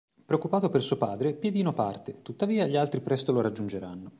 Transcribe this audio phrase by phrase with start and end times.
[0.25, 4.09] Preoccupato per suo padre, Piedino parte, tuttavia, gli altri presto lo raggiungeranno.